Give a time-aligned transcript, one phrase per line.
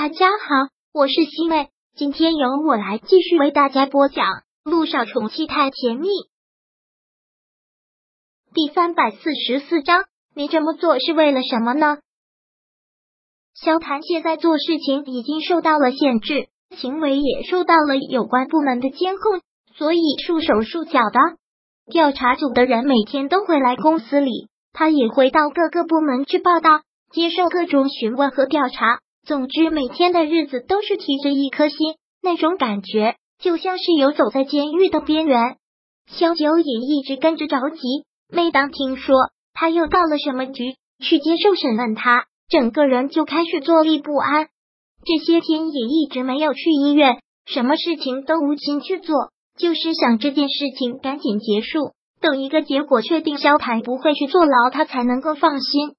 [0.00, 4.26] 大家好，我是西妹，今天由我来继续为大家播讲
[4.62, 6.06] 《路上宠妻太甜蜜》
[8.54, 10.04] 第三百四十四章。
[10.36, 11.98] 你这么做是为了什么呢？
[13.54, 16.46] 萧谭现在做事情已经受到了限制，
[16.76, 19.40] 行为也受到了有关部门的监控，
[19.74, 21.18] 所以束手束脚的。
[21.90, 29.00] 调查组的人每天都会来公司里，他也会到各个部门去报道，接受各种询问和调查。
[29.28, 31.76] 总之，每天的日子都是提着一颗心，
[32.22, 35.58] 那种感觉就像是游走在监狱的边缘。
[36.06, 37.78] 萧九也一直跟着着急，
[38.32, 39.14] 每当听说
[39.52, 44.48] 他又到了什么局去接受审问，他整个人就开始坐立不安。
[45.04, 49.14] 这些天也一直没有去医院，什么事情都无心去做，
[49.58, 55.90] 就是想这件事情赶紧结束，等一个结果确定，萧谭不会去坐牢，他才能够放心。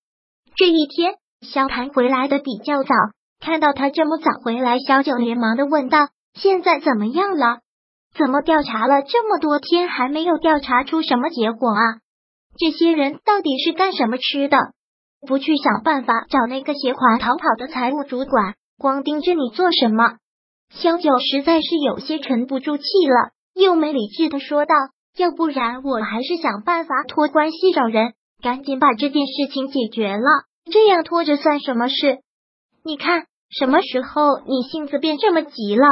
[0.55, 2.89] 这一天，萧谭回来的比较早。
[3.39, 7.59] 看到他这么早回来，小九连忙的问道：“现在怎么样了？
[8.17, 11.81] 怎么调查了这么多天还没有调查出什么结果啊？
[12.57, 14.57] 这些人到底是干什么吃的？
[15.25, 20.17] 不去想办法找那个携款逃跑的财务主管，光盯着你做什么？”
[20.71, 24.75] 小九实在是有些沉不住气了，又没理智的说道
[25.17, 30.25] ：“要不然我还是想办法托关系找人，赶紧把这件事情解决了。
[30.71, 32.19] 这样拖着算什么事？
[32.83, 35.85] 你看。”什么时候你性子变这么急了？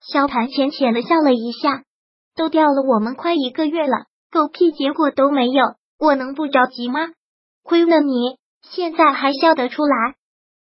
[0.00, 1.84] 萧谭浅浅的笑了一下，
[2.36, 5.62] 都调了我们快一个月了，狗屁结果都没有，
[5.98, 7.00] 我能不着急吗？
[7.62, 10.14] 亏了你，现在还笑得出来。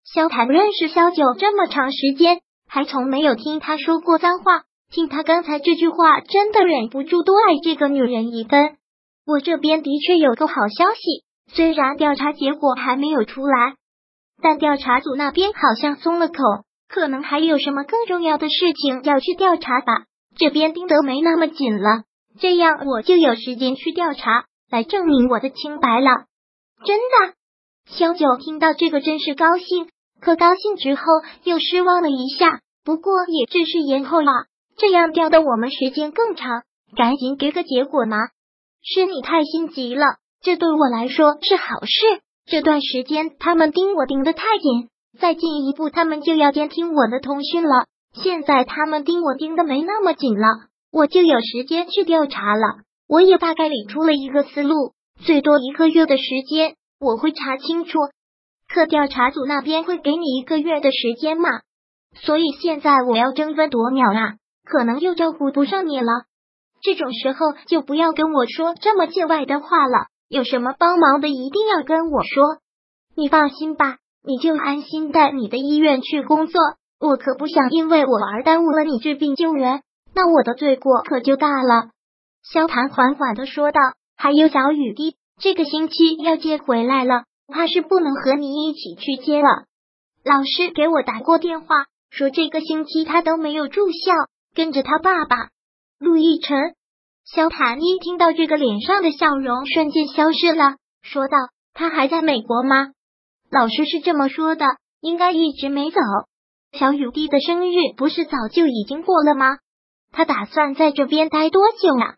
[0.03, 8.77] 萧谭认识萧九这么长时间，还从没有听他说过脏话，听他刚才这句话，真的忍不住多爱这个女人一分。
[9.25, 13.75] 我这边的确有个好消息，虽然调查结果还没有出来。
[14.42, 16.34] 但调查组那边好像松了口，
[16.89, 20.06] 可能还有什么更重要的事情要去调查吧。
[20.38, 22.03] 这边盯得没那么紧了，
[22.39, 26.26] 这样我就有时间去调查，来证明我的清白了。
[26.86, 27.33] 真的，
[27.86, 29.89] 萧九听到这个真是高兴，
[30.20, 31.04] 可高兴之后
[31.44, 32.61] 又失望了一下。
[32.83, 34.32] 不过也只是延后了，
[34.77, 36.64] 这样调的我们时间更长，
[36.95, 38.17] 赶紧给个结果嘛。
[38.83, 40.05] 是你太心急了，
[40.42, 42.21] 这对我来说是好事。
[42.52, 47.86] 这段时间他们盯我盯得太紧，再进一步他们就要监听我的通讯了。
[48.14, 50.48] 现在他们盯我盯的没那么紧了，
[50.92, 52.82] 我就有时间去调查了。
[53.08, 54.92] 我也大概理出了一个思路，
[55.23, 57.98] 最多一个月的时间我会查清楚。
[58.68, 61.48] 可调查组那边会给你一个月的时间吗？
[62.22, 64.33] 所以现在我要争分夺秒啊，
[64.66, 66.12] 可能又照顾不上你了。
[66.83, 70.08] 这种时候就不要跟我说这么见外的话了。
[70.31, 72.59] 有什么帮忙的，一定要跟我说。
[73.17, 76.61] 你放心吧，你就安心在你的医院去工作。
[77.02, 79.81] 我可不想因为我而耽误了你治病救人，
[80.15, 81.89] 那我的罪过可就大了。
[82.43, 83.80] 萧谭缓缓的说道。
[84.15, 89.65] 还有小雨滴，这个星期要接回来了，怕是不能和你一起去接了。
[90.23, 94.14] 老师给我打过电话，说这个星期他都没有住校，
[94.53, 95.49] 跟着他爸爸
[95.99, 96.75] 陆亦辰。
[97.26, 101.37] 萧谭一听到这个，脸上的笑容瞬间消失了，说道
[101.73, 102.89] ：“他还在美国吗？”
[103.52, 104.65] 老师是这么说的，
[105.02, 105.99] 应该一直没走。
[106.71, 109.58] 小雨滴的生日不是早就已经过了吗？
[110.11, 112.15] 他打算在这边待多久呀？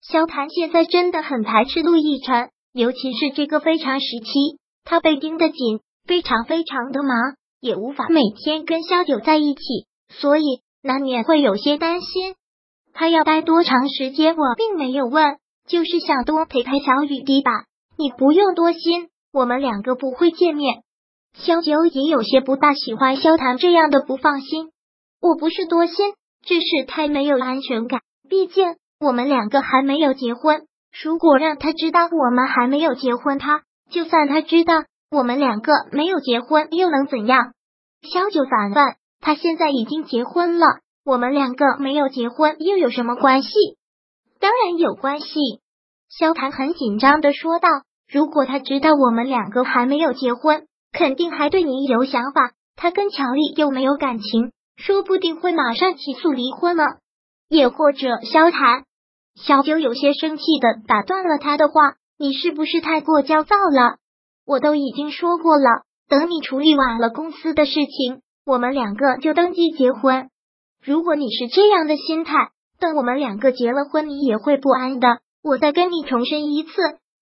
[0.00, 9.62] 萧谭现在真的很排斥陆亦辰，尤其是这个非常时期，他被盯得紧，非常非常的忙，也无法每天跟萧九在一起，
[10.08, 12.34] 所以难免会有些担心。
[12.98, 14.34] 他要待多长时间？
[14.36, 15.36] 我并没有问，
[15.68, 17.50] 就是想多陪陪小雨滴吧。
[17.98, 20.82] 你不用多心，我们两个不会见面。
[21.34, 24.70] 萧九也有些不大喜欢萧谈这样的不放心。
[25.20, 28.00] 我不是多心，只是太没有安全感。
[28.30, 28.64] 毕竟
[28.98, 30.62] 我们两个还没有结婚。
[31.02, 37.52] 如果让他知道我们还没有结婚，他就算他知道我们两个没有结婚，又能怎样？
[38.10, 40.66] 萧九反问：他现在已经结婚了。
[41.06, 43.48] 我们两个没有结婚又有什么关系？
[44.40, 45.28] 当然有关系。
[46.08, 47.68] 萧谭很紧张的说道
[48.12, 52.50] ：“如果他知道我们两个还没有结婚，肯定还对你有想法。
[52.74, 56.82] 他跟乔丽又没有感情，说不定会马上起诉离婚呢。
[57.48, 58.82] 也或者，萧谭，
[59.36, 61.74] 小九有些生气的打断了他的话
[62.18, 63.98] ：“你是不是太过焦躁了？
[64.44, 70.30] 我都已经说过了，等你处理完了公司的事情，我们两个就登记结婚。”
[70.86, 75.18] 如果你是这样的心态，等我们两个结了婚，你也会不安的。
[75.42, 76.70] 我再跟你重申一次，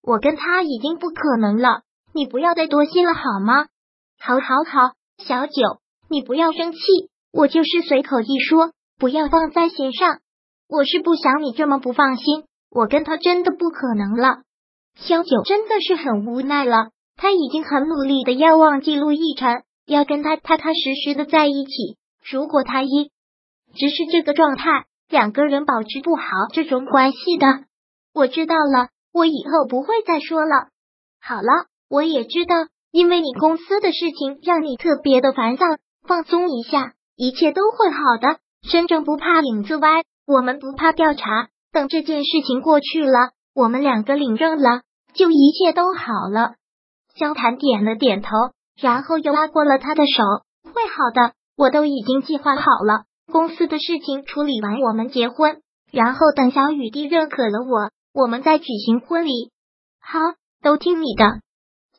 [0.03, 1.81] 我跟他已经不可能了，
[2.13, 3.65] 你不要再多心了好吗？
[4.19, 5.79] 好，好，好，小九，
[6.11, 6.79] 你不要生气，
[7.33, 8.69] 我就是随口一说，
[8.99, 10.19] 不要放在心上。
[10.69, 14.43] 我是不想你这么不放心，我跟他真的不可能了。
[14.95, 21.97] 萧九真的是很无奈了，他已经很努力的要忘记陆亦辰，要跟他踏踏实实的在一起。
[22.31, 23.09] 如果他一
[23.75, 26.23] 只是这个状态，两个人保持不好
[26.53, 27.45] 这种关系的。
[28.13, 30.69] 我知道了，我以后不会再说了。
[31.21, 32.55] 好了，我也知道，
[32.91, 35.65] 因为你公司的事情让你特别的烦躁，
[36.07, 38.39] 放松一下，一切都会好的。
[38.67, 41.49] 身正不怕影子歪，我们不怕调查。
[41.71, 44.81] 等这件事情过去了，我们两个领证了，
[45.13, 46.55] 就一切都好了。
[47.15, 48.29] 萧谈点了点头，
[48.79, 50.23] 然后又拉过了他的手。
[50.63, 53.03] 会好的，我都已经计划好了。
[53.31, 55.61] 公司的事情处理完，我们结婚，
[55.91, 57.91] 然后等小雨滴认可了我。
[58.13, 59.51] 我们再举行婚礼，
[59.99, 60.19] 好，
[60.61, 61.41] 都听你的。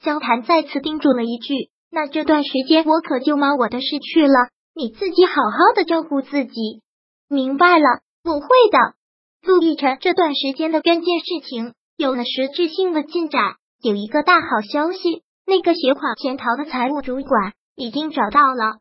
[0.00, 6.82] 萧谈再次叮嘱了一句：“那这段时间我可就忙我的事去了，你自己好好的照顾自己。”
[7.28, 8.94] 明白了，我会的。
[9.42, 18.78] 陆亦辰这段时间的关键事情有了实质性的进展，有一个大好消息，那个携款潜逃的财务主管已经找到了。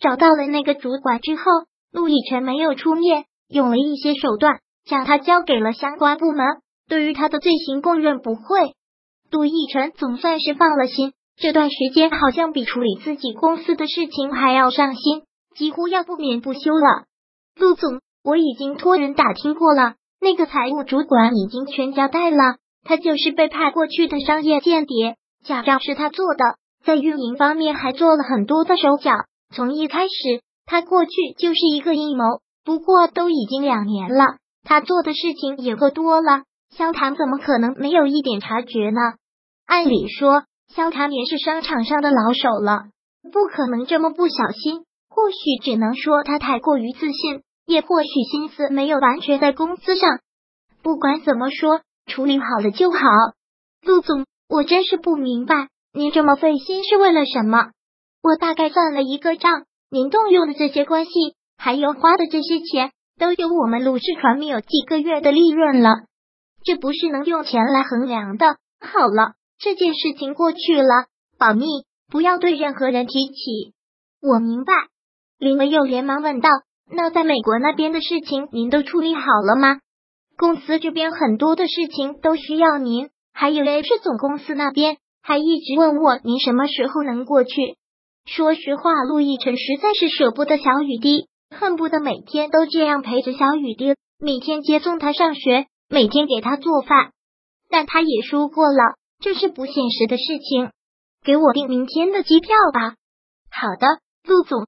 [0.00, 1.42] 找到了那个主管之后，
[1.92, 6.46] 陆亦辰没有出面，用了一些手段将他交给了相关部门。
[6.88, 8.74] 对于他的罪行供认不讳，
[9.30, 11.12] 杜奕晨总算是放了心。
[11.36, 15.22] 这段时间好像比处理自己公司的事情还要上心，
[15.56, 17.04] 几乎要不眠不休了。
[17.58, 29.12] 陆总，我已经托人打听过了，那个财务主管已经全交代了，他就是被派过去的商业间谍，假账是他做的，在运营方面还做了很多的手脚。
[29.54, 32.24] 从一开始，他过去就是一个阴谋。
[32.64, 36.44] 不过都已经两年了，他做的事情也够多了。
[36.70, 39.00] 萧谈怎么可能没有一点察觉呢？
[39.66, 42.84] 按理说，萧谈也是商场上的老手了，
[43.32, 44.84] 不可能这么不小心。
[45.08, 50.20] 或许只能说他太过于自信，也或许心思没有完全在公司上。
[50.82, 52.98] 不管怎么说，处理好了就好。
[53.82, 57.72] 陆总，我真是不明白，您这么费心是为了什么？
[58.22, 61.10] 我大概算了一个账，您动用的这些关系，
[61.58, 65.90] 还有花的这些钱，都有我们鲁氏传媒有几个月的利润了。
[66.64, 68.56] 这不是能用钱来衡量的。
[68.80, 71.08] 好了，这件事情过去了，
[71.38, 71.66] 保密，
[72.10, 73.74] 不要对任何人提起。
[74.22, 74.72] 我明白。
[75.38, 76.48] 林文又连忙问道
[76.90, 79.80] ：“那在美国那边的事情，您都处理好了吗？
[80.38, 87.76] 公司这边很多的事情都需要您，还有 H 总公司那边还一直问我您什么时候能过去。
[88.24, 97.12] 说实话，陆亦辰实在是舍不得小雨滴，恨不得每天都这样陪着小雨滴，每天接送他上学。”每天给他做饭，
[97.68, 100.70] 但他也说过了，这是不现实的事情。
[101.22, 102.94] 给我订明天的机票吧。
[103.50, 103.86] 好的，
[104.24, 104.66] 陆总。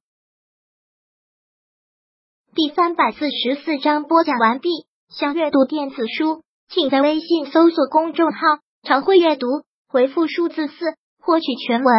[2.54, 4.68] 第三百四十四章播讲完毕。
[5.08, 8.38] 想阅读电子书，请在微信搜索公众号
[8.84, 9.46] “常会阅读”，
[9.88, 10.74] 回复数字四
[11.22, 11.94] 获取全文。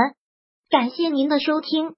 [0.70, 1.96] 感谢您的收听。